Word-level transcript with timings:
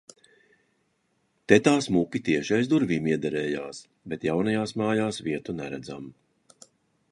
Te 1.51 1.59
tā 1.67 1.73
smuki 1.87 2.21
tieši 2.29 2.55
aiz 2.57 2.71
durvīm 2.71 3.11
iederējās, 3.11 3.83
bet 4.15 4.27
jaunajās 4.29 4.75
mājas 4.83 5.23
vietu 5.29 5.59
neredzam... 5.63 6.13